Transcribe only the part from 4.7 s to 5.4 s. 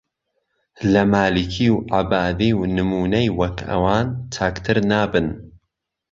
نابن.